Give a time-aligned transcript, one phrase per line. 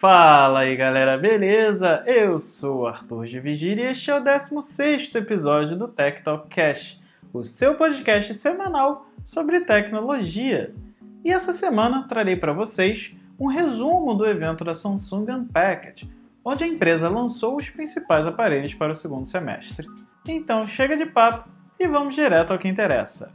[0.00, 2.02] Fala aí galera, beleza?
[2.06, 6.98] Eu sou Arthur de Vigília e este é o 16 episódio do Tech Talk Cash,
[7.34, 10.74] o seu podcast semanal sobre tecnologia.
[11.22, 16.10] E essa semana trarei para vocês um resumo do evento da Samsung Unpacked,
[16.42, 19.86] onde a empresa lançou os principais aparelhos para o segundo semestre.
[20.26, 21.46] Então chega de papo
[21.78, 23.34] e vamos direto ao que interessa.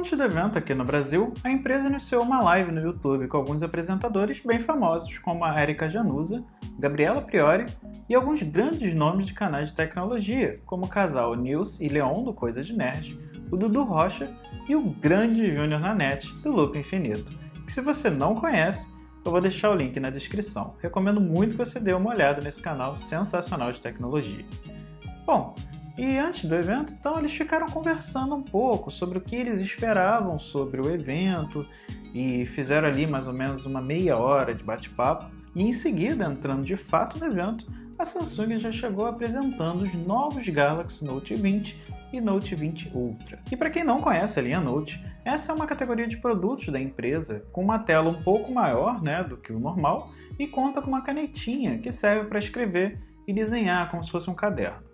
[0.00, 3.62] Antes do evento aqui no Brasil, a empresa iniciou uma live no YouTube com alguns
[3.62, 6.42] apresentadores bem famosos, como a Erika Januza,
[6.78, 7.66] Gabriela Priori
[8.08, 12.32] e alguns grandes nomes de canais de tecnologia, como o casal Nils e Leon do
[12.32, 13.18] Coisa de Nerd,
[13.50, 14.34] o Dudu Rocha
[14.66, 18.90] e o grande Júnior Nanete do Loop Infinito, que se você não conhece,
[19.22, 20.76] eu vou deixar o link na descrição.
[20.80, 24.46] Recomendo muito que você dê uma olhada nesse canal sensacional de tecnologia.
[25.26, 25.54] Bom,
[25.98, 30.38] e antes do evento, então eles ficaram conversando um pouco sobre o que eles esperavam
[30.38, 31.66] sobre o evento
[32.14, 35.30] e fizeram ali mais ou menos uma meia hora de bate-papo.
[35.54, 37.66] E em seguida, entrando de fato no evento,
[37.98, 41.76] a Samsung já chegou apresentando os novos Galaxy Note 20
[42.12, 43.40] e Note 20 Ultra.
[43.50, 46.80] E para quem não conhece a linha Note, essa é uma categoria de produtos da
[46.80, 50.88] empresa com uma tela um pouco maior né, do que o normal e conta com
[50.88, 54.89] uma canetinha que serve para escrever e desenhar como se fosse um caderno.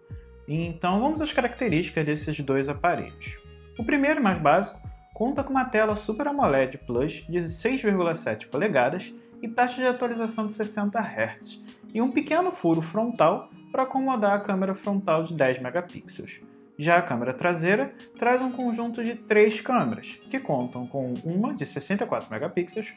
[0.49, 3.37] Então vamos às características desses dois aparelhos.
[3.79, 4.81] O primeiro, mais básico,
[5.13, 10.53] conta com uma tela Super AMOLED Plus de 6,7 polegadas e taxa de atualização de
[10.53, 11.61] 60 Hz,
[11.93, 16.41] e um pequeno furo frontal para acomodar a câmera frontal de 10 megapixels.
[16.79, 21.65] Já a câmera traseira traz um conjunto de três câmeras, que contam com uma de
[21.65, 22.93] 64 megapixels,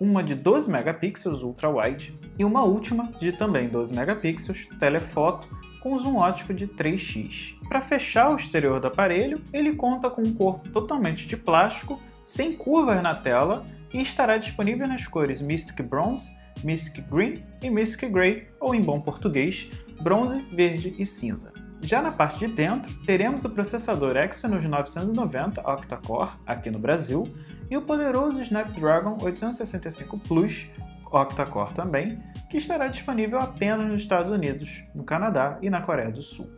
[0.00, 5.48] uma de 12 megapixels ultra-wide e uma última de também 12 megapixels telefoto
[5.82, 7.56] com zoom ótico de 3x.
[7.68, 12.52] Para fechar o exterior do aparelho, ele conta com um corpo totalmente de plástico, sem
[12.52, 16.30] curvas na tela e estará disponível nas cores Mystic Bronze,
[16.62, 19.68] Mystic Green e Mystic Grey, ou em bom português,
[20.00, 21.52] bronze, verde e cinza.
[21.80, 27.28] Já na parte de dentro, teremos o processador Exynos 990 octa-core aqui no Brasil
[27.68, 30.68] e o poderoso Snapdragon 865 Plus
[31.12, 32.18] octa-core também,
[32.48, 36.50] que estará disponível apenas nos Estados Unidos, no Canadá e na Coreia do Sul.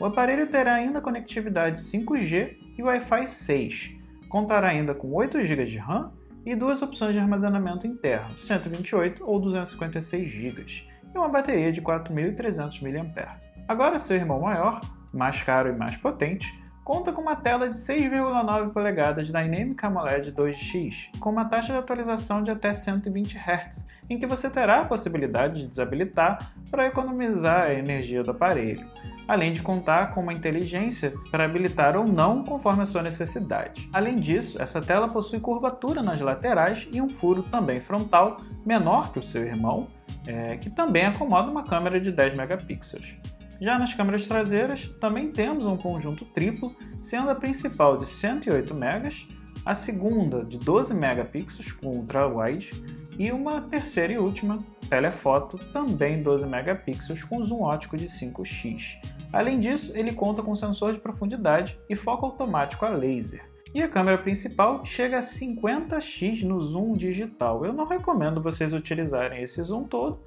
[0.00, 3.94] O aparelho terá ainda conectividade 5G e Wi-Fi 6,
[4.28, 6.12] contará ainda com 8 GB de RAM
[6.44, 10.66] e duas opções de armazenamento interno, 128 ou 256 GB,
[11.14, 13.38] e uma bateria de 4.300 mAh.
[13.68, 14.80] Agora, seu irmão maior,
[15.12, 21.18] mais caro e mais potente, conta com uma tela de 6,9 polegadas Dynamic AMOLED 2X,
[21.18, 25.62] com uma taxa de atualização de até 120 Hz, em que você terá a possibilidade
[25.62, 28.86] de desabilitar para economizar a energia do aparelho,
[29.28, 33.88] além de contar com uma inteligência para habilitar ou não conforme a sua necessidade.
[33.92, 39.18] Além disso, essa tela possui curvatura nas laterais e um furo também frontal menor que
[39.18, 39.88] o seu irmão,
[40.26, 43.16] é, que também acomoda uma câmera de 10 megapixels.
[43.62, 49.24] Já nas câmeras traseiras, também temos um conjunto triplo, sendo a principal de 108 megas,
[49.64, 52.72] a segunda de 12 megapixels com ultra-wide
[53.16, 58.96] e uma terceira e última, telefoto, também 12 megapixels com zoom ótico de 5x.
[59.32, 63.48] Além disso, ele conta com sensor de profundidade e foco automático a laser.
[63.72, 67.64] E a câmera principal chega a 50x no zoom digital.
[67.64, 70.18] Eu não recomendo vocês utilizarem esse zoom todo,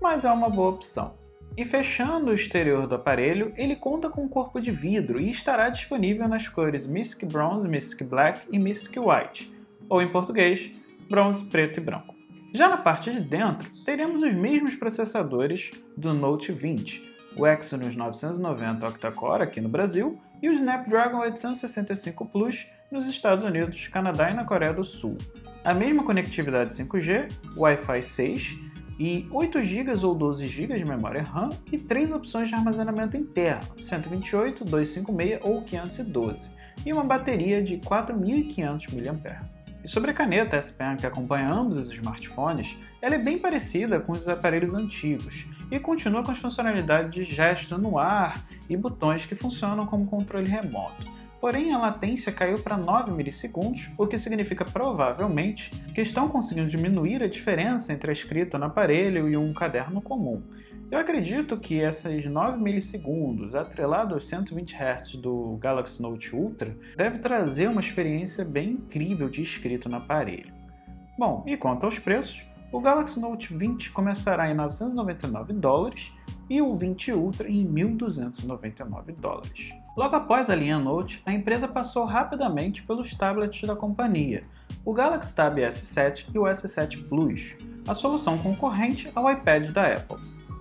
[0.00, 1.23] mas é uma boa opção.
[1.56, 5.68] E fechando o exterior do aparelho, ele conta com um corpo de vidro e estará
[5.68, 9.54] disponível nas cores Mystic Bronze, Mystic Black e Mystic White,
[9.88, 10.72] ou em português,
[11.08, 12.12] bronze, preto e branco.
[12.52, 18.86] Já na parte de dentro, teremos os mesmos processadores do Note 20, o Exynos 990
[18.86, 24.44] octa-core aqui no Brasil e o Snapdragon 865 Plus nos Estados Unidos, Canadá e na
[24.44, 25.16] Coreia do Sul.
[25.64, 31.50] A mesma conectividade 5G, Wi-Fi 6 e 8 GB ou 12 GB de memória RAM
[31.70, 36.40] e três opções de armazenamento interno, 128, 256 ou 512,
[36.84, 39.54] e uma bateria de 4.500 mAh.
[39.84, 44.00] E sobre a caneta S Pen que acompanha ambos os smartphones, ela é bem parecida
[44.00, 49.26] com os aparelhos antigos e continua com as funcionalidades de gesto no ar e botões
[49.26, 51.04] que funcionam como controle remoto
[51.44, 57.22] porém a latência caiu para 9 milissegundos, o que significa provavelmente que estão conseguindo diminuir
[57.22, 60.42] a diferença entre a escrita no aparelho e um caderno comum.
[60.90, 67.18] Eu acredito que esses 9 milissegundos, atrelado aos 120 Hz do Galaxy Note Ultra, deve
[67.18, 70.50] trazer uma experiência bem incrível de escrita no aparelho.
[71.18, 72.42] Bom, e quanto aos preços,
[72.72, 76.10] o Galaxy Note 20 começará em 999 dólares
[76.48, 79.83] e o 20 Ultra em 1.299 dólares.
[79.96, 84.42] Logo após a linha Note, a empresa passou rapidamente pelos tablets da companhia,
[84.84, 87.54] o Galaxy Tab S7 e o S7 Plus,
[87.86, 90.18] a solução concorrente ao iPad da Apple.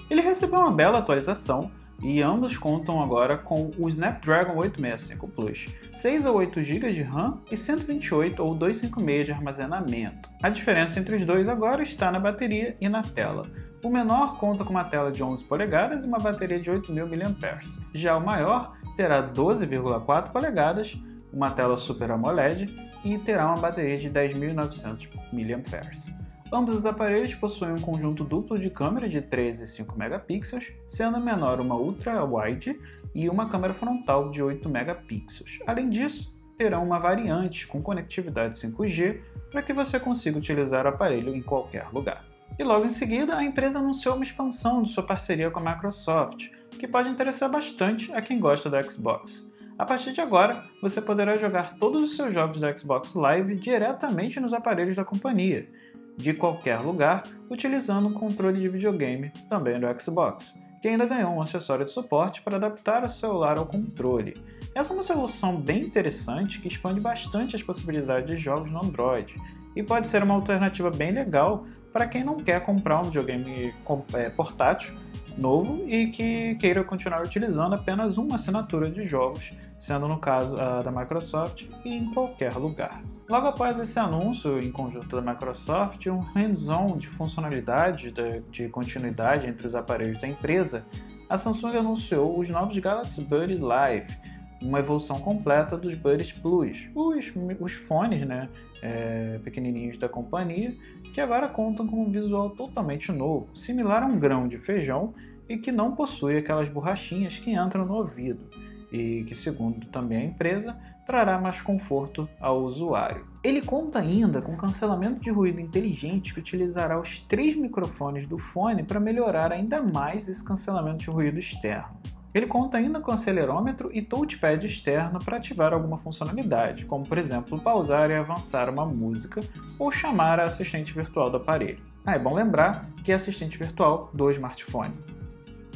[0.07, 1.71] Ele recebeu uma bela atualização
[2.03, 7.41] e ambos contam agora com o Snapdragon 865 Plus, 6 ou 8 GB de RAM
[7.49, 10.29] e 128 ou 256 de armazenamento.
[10.43, 13.49] A diferença entre os dois agora está na bateria e na tela.
[13.83, 17.05] O menor conta com uma tela de 11 polegadas e uma bateria de 8.000
[17.41, 17.59] mAh.
[17.93, 20.97] Já o maior terá 12,4 polegadas,
[21.31, 22.73] uma tela Super AMOLED
[23.03, 26.23] e terá uma bateria de 10.900 mAh.
[26.51, 31.17] Ambos os aparelhos possuem um conjunto duplo de câmeras de 13 e 5 megapixels, sendo
[31.17, 32.79] a menor uma ultra-wide
[33.15, 35.59] e uma câmera frontal de 8 megapixels.
[35.65, 39.19] Além disso, terão uma variante com conectividade 5G
[39.51, 42.32] para que você consiga utilizar o aparelho em qualquer lugar.
[42.57, 46.49] E logo em seguida, a empresa anunciou uma expansão de sua parceria com a Microsoft,
[46.69, 49.51] que pode interessar bastante a quem gosta do Xbox.
[49.77, 54.39] A partir de agora, você poderá jogar todos os seus jogos da Xbox Live diretamente
[54.39, 55.67] nos aparelhos da companhia,
[56.15, 61.41] de qualquer lugar utilizando um controle de videogame também do Xbox, que ainda ganhou um
[61.41, 64.39] acessório de suporte para adaptar o celular ao controle.
[64.75, 69.35] Essa é uma solução bem interessante que expande bastante as possibilidades de jogos no Android
[69.75, 73.73] e pode ser uma alternativa bem legal para quem não quer comprar um videogame
[74.13, 74.93] é, portátil
[75.37, 80.81] novo e que queira continuar utilizando apenas uma assinatura de jogos, sendo no caso a
[80.81, 83.01] da Microsoft, em qualquer lugar.
[83.27, 88.13] Logo após esse anúncio em conjunto da Microsoft, um hands-on de funcionalidades
[88.51, 90.85] de continuidade entre os aparelhos da empresa,
[91.29, 94.15] a Samsung anunciou os novos Galaxy Buds Live,
[94.63, 98.49] uma evolução completa dos Buds Plus, os, os fones né,
[98.81, 100.75] é, pequenininhos da companhia,
[101.13, 105.13] que agora contam com um visual totalmente novo, similar a um grão de feijão
[105.47, 108.49] e que não possui aquelas borrachinhas que entram no ouvido,
[108.91, 113.25] e que, segundo também a empresa, trará mais conforto ao usuário.
[113.43, 118.83] Ele conta ainda com cancelamento de ruído inteligente que utilizará os três microfones do fone
[118.83, 121.97] para melhorar ainda mais esse cancelamento de ruído externo.
[122.33, 127.59] Ele conta ainda com acelerômetro e touchpad externo para ativar alguma funcionalidade, como por exemplo
[127.59, 129.39] pausar e avançar uma música
[129.77, 131.83] ou chamar a assistente virtual do aparelho.
[132.03, 134.93] Ah, é bom lembrar que é assistente virtual do smartphone.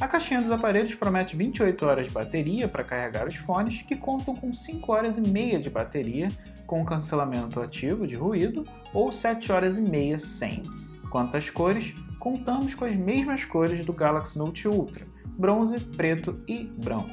[0.00, 4.34] A caixinha dos aparelhos promete 28 horas de bateria para carregar os fones, que contam
[4.34, 6.28] com 5 horas e meia de bateria
[6.66, 10.62] com cancelamento ativo de ruído ou 7 horas e meia sem.
[11.10, 16.64] Quanto às cores, contamos com as mesmas cores do Galaxy Note Ultra, bronze, preto e
[16.64, 17.10] branco.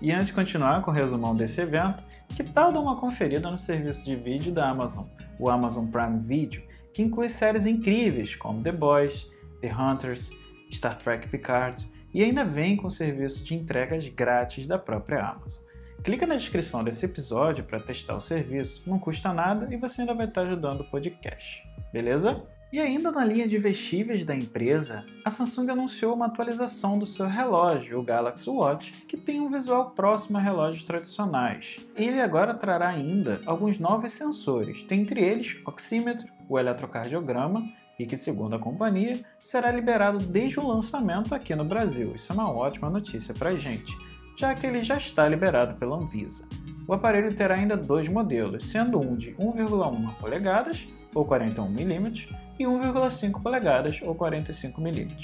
[0.00, 2.02] E antes de continuar com o resumão desse evento,
[2.34, 5.06] que tal dar uma conferida no serviço de vídeo da Amazon,
[5.38, 6.62] o Amazon Prime Video,
[6.92, 9.30] que inclui séries incríveis como The Boys,
[9.60, 10.30] The Hunters,
[10.72, 15.62] Star Trek Picard e ainda vem com serviço de entregas grátis da própria Amazon.
[16.02, 20.14] Clica na descrição desse episódio para testar o serviço, não custa nada e você ainda
[20.14, 21.62] vai estar ajudando o podcast.
[21.92, 22.42] Beleza?
[22.72, 27.26] E ainda na linha de vestíveis da empresa, a Samsung anunciou uma atualização do seu
[27.26, 31.84] relógio, o Galaxy Watch, que tem um visual próximo a relógios tradicionais.
[31.96, 37.64] Ele agora trará ainda alguns novos sensores, dentre eles oxímetro, o eletrocardiograma
[37.98, 42.14] e que, segundo a companhia, será liberado desde o lançamento aqui no Brasil.
[42.14, 43.92] Isso é uma ótima notícia para a gente,
[44.38, 46.48] já que ele já está liberado pela Anvisa.
[46.86, 52.64] O aparelho terá ainda dois modelos, sendo um de 1,1 polegadas ou 41 mm e
[52.64, 55.16] 1,5 polegadas ou 45 mm,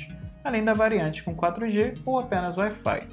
[0.43, 3.07] além da variante com 4G ou apenas Wi-Fi.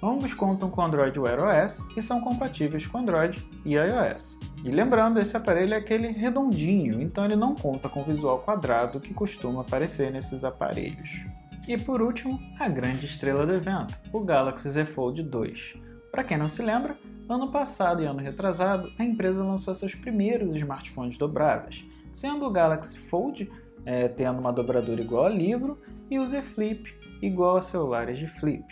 [0.00, 4.38] Ambos contam com Android Wear OS e são compatíveis com Android e iOS.
[4.64, 9.00] E lembrando, esse aparelho é aquele redondinho, então ele não conta com o visual quadrado
[9.00, 11.24] que costuma aparecer nesses aparelhos.
[11.66, 15.74] E por último, a grande estrela do evento, o Galaxy Z Fold 2.
[16.12, 16.96] Para quem não se lembra,
[17.28, 21.84] ano passado e ano retrasado, a empresa lançou seus primeiros smartphones dobráveis,
[22.16, 23.50] sendo o Galaxy Fold
[23.84, 25.80] é, tendo uma dobradura igual a livro
[26.10, 26.82] e o Z Flip
[27.20, 28.64] igual a celulares de flip.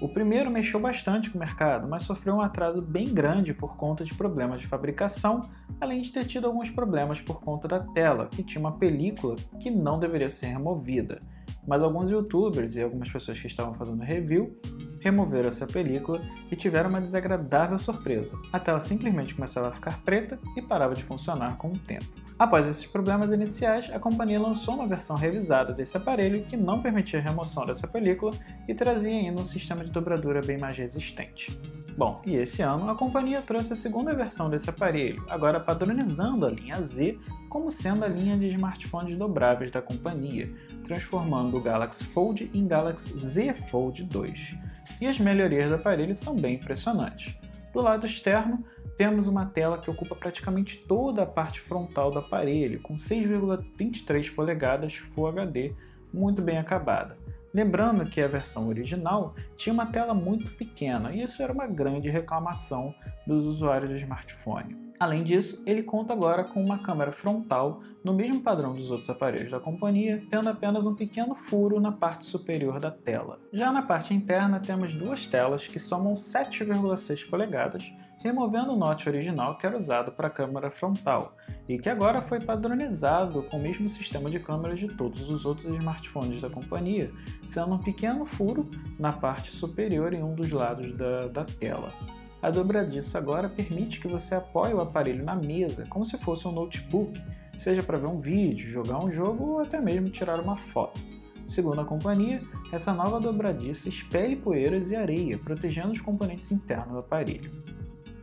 [0.00, 4.04] O primeiro mexeu bastante com o mercado, mas sofreu um atraso bem grande por conta
[4.04, 5.40] de problemas de fabricação,
[5.80, 9.70] além de ter tido alguns problemas por conta da tela, que tinha uma película que
[9.70, 11.18] não deveria ser removida.
[11.66, 14.56] Mas alguns youtubers e algumas pessoas que estavam fazendo review
[15.00, 18.36] removeram essa película e tiveram uma desagradável surpresa.
[18.52, 22.06] A tela simplesmente começava a ficar preta e parava de funcionar com o tempo.
[22.38, 27.18] Após esses problemas iniciais, a companhia lançou uma versão revisada desse aparelho que não permitia
[27.18, 28.32] a remoção dessa película
[28.68, 31.58] e trazia ainda um sistema de dobradura bem mais resistente.
[31.96, 36.50] Bom, e esse ano a companhia trouxe a segunda versão desse aparelho, agora padronizando a
[36.50, 40.48] linha Z como sendo a linha de smartphones dobráveis da companhia,
[40.86, 44.67] transformando o Galaxy Fold em Galaxy Z Fold 2
[45.00, 47.36] e as melhorias do aparelho são bem impressionantes.
[47.72, 48.64] Do lado externo,
[48.96, 54.96] temos uma tela que ocupa praticamente toda a parte frontal do aparelho, com 6,23 polegadas
[54.96, 55.72] Full HD,
[56.12, 57.16] muito bem acabada.
[57.54, 62.10] Lembrando que a versão original tinha uma tela muito pequena e isso era uma grande
[62.10, 62.94] reclamação
[63.26, 64.87] dos usuários do smartphone.
[64.98, 69.50] Além disso, ele conta agora com uma câmera frontal no mesmo padrão dos outros aparelhos
[69.50, 73.38] da companhia, tendo apenas um pequeno furo na parte superior da tela.
[73.52, 79.56] Já na parte interna, temos duas telas que somam 7,6 polegadas removendo o notch original
[79.56, 81.36] que era usado para a câmera frontal
[81.68, 85.72] e que agora foi padronizado com o mesmo sistema de câmeras de todos os outros
[85.76, 87.12] smartphones da companhia,
[87.44, 91.92] sendo um pequeno furo na parte superior em um dos lados da, da tela.
[92.40, 96.52] A dobradiça agora permite que você apoie o aparelho na mesa, como se fosse um
[96.52, 97.20] notebook,
[97.58, 101.00] seja para ver um vídeo, jogar um jogo ou até mesmo tirar uma foto.
[101.48, 102.40] Segundo a companhia,
[102.70, 107.50] essa nova dobradiça expele poeiras e areia, protegendo os componentes internos do aparelho.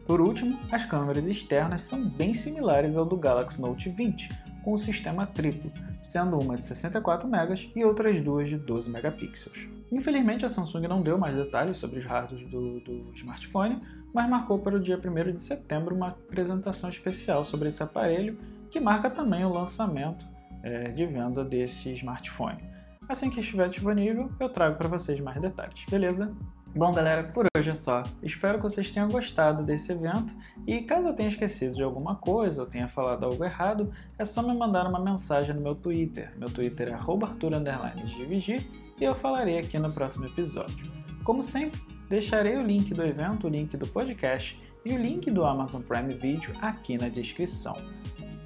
[0.05, 4.29] Por último, as câmeras externas são bem similares ao do Galaxy Note 20,
[4.63, 5.71] com o sistema triplo,
[6.07, 9.67] sendo uma de 64 MB e outras duas de 12 megapixels.
[9.91, 13.81] Infelizmente, a Samsung não deu mais detalhes sobre os hardwares do, do smartphone,
[14.13, 18.37] mas marcou para o dia 1 de setembro uma apresentação especial sobre esse aparelho,
[18.69, 20.25] que marca também o lançamento
[20.63, 22.63] é, de venda desse smartphone.
[23.07, 26.33] Assim que estiver disponível, eu trago para vocês mais detalhes, beleza?
[26.75, 28.03] Bom, galera, por hoje é só.
[28.21, 30.33] Espero que vocês tenham gostado desse evento
[30.67, 34.43] e caso eu tenha esquecido de alguma coisa ou tenha falado algo errado, é só
[34.43, 36.33] me mandar uma mensagem no meu Twitter.
[36.37, 38.67] Meu Twitter é arthur__gvg
[38.99, 40.91] e eu falarei aqui no próximo episódio.
[41.23, 41.79] Como sempre,
[42.09, 46.13] deixarei o link do evento, o link do podcast e o link do Amazon Prime
[46.13, 47.77] Video aqui na descrição.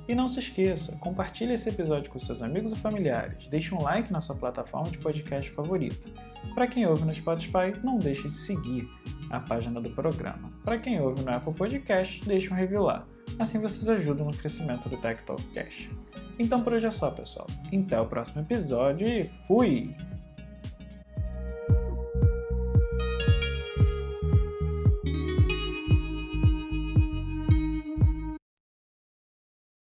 [0.07, 4.13] E não se esqueça, compartilhe esse episódio com seus amigos e familiares, deixe um like
[4.13, 6.28] na sua plataforma de podcast favorita.
[6.53, 8.89] Para quem ouve no Spotify, não deixe de seguir
[9.29, 10.51] a página do programa.
[10.63, 13.05] Para quem ouve no Apple Podcast, deixe um review lá.
[13.38, 15.89] Assim vocês ajudam no crescimento do Tech Talk Cash.
[16.38, 17.48] Então por hoje é só, pessoal.
[17.74, 19.96] Até o próximo episódio e fui!